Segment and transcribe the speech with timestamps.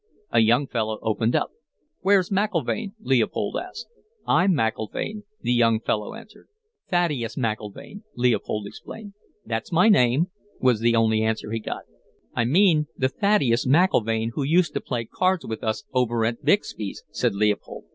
[0.31, 1.51] "A young fellow opened up.
[1.99, 3.85] "'Where's McIlvaine?' Leopold asked.
[4.25, 6.47] "'I'm McIlvaine,' the young fellow answered.
[6.89, 9.13] "'Thaddeus McIlvaine,' Leopold explained.
[9.45, 11.83] "'That's my name,' was the only answer he got.
[12.35, 17.03] "'I mean the Thaddeus McIlvaine who used to play cards with us over at Bixby's,'
[17.11, 17.83] said Leopold.